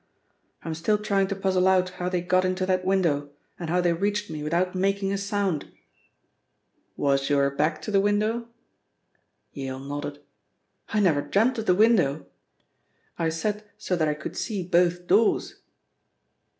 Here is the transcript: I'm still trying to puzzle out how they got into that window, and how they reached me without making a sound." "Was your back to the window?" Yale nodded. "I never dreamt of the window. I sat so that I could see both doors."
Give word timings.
I'm 0.65 0.73
still 0.73 0.97
trying 0.97 1.27
to 1.27 1.35
puzzle 1.35 1.67
out 1.67 1.89
how 2.01 2.09
they 2.09 2.21
got 2.21 2.43
into 2.43 2.65
that 2.65 2.83
window, 2.83 3.29
and 3.59 3.69
how 3.69 3.81
they 3.81 3.93
reached 3.93 4.31
me 4.31 4.41
without 4.41 4.73
making 4.73 5.13
a 5.13 5.17
sound." 5.19 5.71
"Was 6.97 7.29
your 7.29 7.51
back 7.51 7.83
to 7.83 7.91
the 7.91 8.01
window?" 8.01 8.47
Yale 9.53 9.77
nodded. 9.77 10.19
"I 10.89 11.01
never 11.01 11.21
dreamt 11.21 11.59
of 11.59 11.67
the 11.67 11.75
window. 11.75 12.25
I 13.19 13.29
sat 13.29 13.63
so 13.77 13.95
that 13.95 14.07
I 14.07 14.15
could 14.15 14.35
see 14.35 14.63
both 14.63 15.05
doors." 15.05 15.57